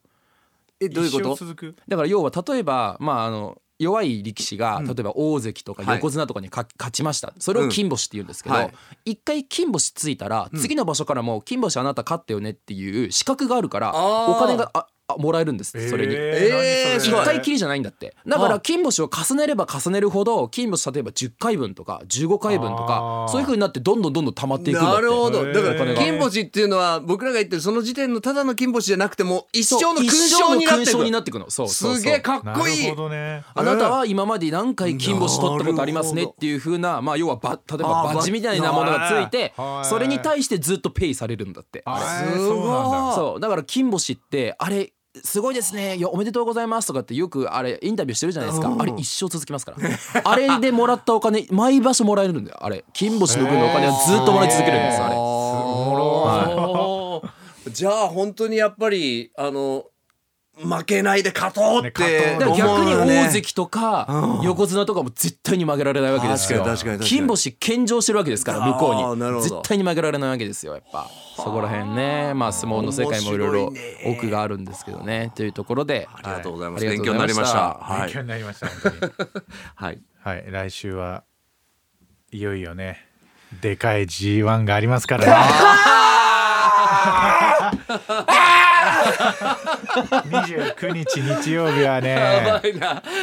[0.81, 1.37] えどういうこと？
[1.89, 5.97] だから要は例えばまああの弱い力士が例えば大関とかはい。
[5.97, 7.33] 横綱とかにか勝ちました。
[7.39, 8.75] それを金星って言うんですけどうんはい。
[9.05, 16.15] 一回金星ついたら次の場所からもう金星あなた勝ったよねっていう資格があるからお金がああもらえるんですってそれに。
[16.15, 18.15] えー1回きりじゃないんだって。
[18.27, 25.03] だから金星を重ねれば重ねるほど金星例えば10回分とか15回分とあかーそういう風になってどんどんどんどん溜まっていくんだって。
[25.03, 25.45] なるほど。
[25.45, 30.29] だからお金星っていうのは僕らが言ってるその時点のただの金星じゃなくても一生の勲
[30.85, 31.49] 章になっていくの。
[31.51, 31.97] そうそうそう。
[31.99, 32.87] すげえかっなこいい。
[33.11, 33.45] ね。
[33.55, 39.89] あなたは今まで何回金星取ったことありますねっていう風なまあ要はば例えばバッジみたいなものがついてはい。
[39.89, 41.83] それに対してずっとペイされるんだって。
[41.87, 42.49] あすごい
[43.15, 43.41] そう。
[43.41, 44.93] だから金星ってあれ
[45.25, 45.97] すごいですね。
[45.97, 48.75] いやおめでとうございますとかってよくあれインタビューしてるじゃないですか。
[48.79, 49.79] あれ一生続きますから。
[50.25, 52.85] あれでもらったお金 毎場所もらえるんだよあれ。
[52.93, 55.15] 金星の分のお金はずっともらい続けるんですあれ。
[57.73, 59.85] じゃあ本当にやっぱりあの
[60.65, 66.65] 負けないで勝とうっねて勝とうだから逆に大関とか横綱とかも絶対に負けられないわけですよ。
[66.65, 69.43] 確かに確かに確かに金星献上してるわけですから向こうに。
[69.43, 71.09] 絶対に負けられないわけですよやっぱ。
[71.37, 72.35] そこら辺ね。
[72.35, 73.73] まあ相撲の世界もいろいろ
[74.07, 75.33] 奥があるんですけどね。
[75.35, 76.09] というところで。
[76.13, 77.79] ありがとうございますは勉強になりました。
[77.81, 78.01] はい。
[78.07, 79.13] 勉強になりました本当に。
[79.75, 80.01] はい。
[80.21, 80.45] はい。
[80.51, 81.25] 来週は
[82.31, 83.07] いよいよね
[83.63, 85.33] でかい G1 がありますからね
[89.39, 92.61] 29日日曜日はね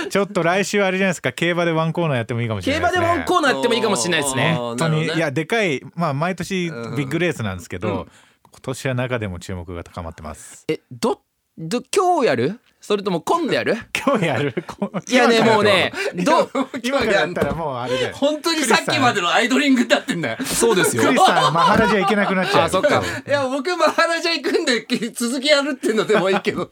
[0.09, 1.31] ちょっと来週あれじゃないですか。
[1.31, 3.05] 競馬でワンコーナーやってもいいかもしれ競ないですね。
[3.05, 4.55] 馬でワンコーナーやってもいいかもしれないですね。
[4.57, 8.07] 本当に、いやでかいまあ毎年ビッグレースなんですけど、
[8.51, 10.65] 今年は中でも注目が高まってます。
[10.67, 11.21] えど
[11.57, 12.59] ど今日やる？
[12.85, 13.77] それとも今度やる？
[14.05, 14.53] 今日やる？
[15.07, 15.91] いやねもうね
[16.23, 16.47] ど
[16.83, 18.11] 今からやったらもうあれで。
[18.11, 20.45] 本当にさっきまでのアイドリングだってんだよ。
[20.45, 21.01] そうですよ。
[21.01, 22.65] クリスさんマハラジャ行けなくなっちゃう。
[22.65, 23.01] あそっか。
[23.27, 26.69] いや僕マハラジャ行くんで続きやるっていうのでもいいけど。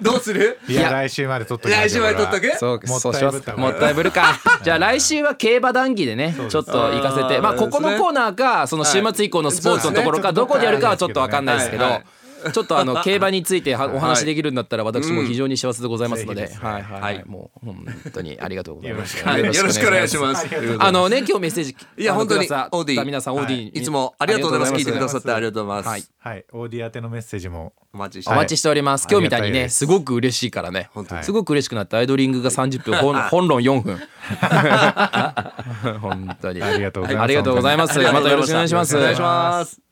[0.00, 0.60] どうする？
[0.68, 3.38] いや来週まで撮っときま来週まで撮っとくそうもそうします。
[3.38, 4.38] ったいぶもったいぶるか。
[4.62, 7.40] じゃあ来週は競馬談義でねちょっと行かせて。
[7.40, 11.82] まあここのコーナーかその週末以降のスポーツのところかどこでやるかはちょっとわかんないですけど。
[11.82, 12.04] はいはい
[12.52, 19.24] ちょっとあの競馬についてはお話できるんだったら私も非常に幸せでございますので、はいはいはい、もう本当にありがとうございます。
[19.24, 20.46] はいよろしくお願いします。
[20.78, 22.04] あのね今日メッセージい。
[22.04, 24.74] や本当にオーディ皆さんオーディにいつもありがとうございます。
[24.74, 26.04] 聞いてくださってありがとうございます、はい。
[26.18, 26.44] はい。
[26.52, 27.72] オーディ宛てのメッセージも。
[27.92, 29.06] お待ちしてお待ちしております。
[29.10, 29.78] 今日みたいにねす。
[29.78, 30.90] すごく嬉しいからね。
[31.22, 33.96] すごく嬉しくなってアイドリングが30分本本論4分。
[36.00, 36.62] 本当に。
[36.62, 37.24] ありがとうございます。
[37.24, 37.98] ありがとうございます。
[37.98, 38.96] またよろしくお願いします。
[38.96, 39.85] お願いします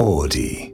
[0.00, 0.69] Audi.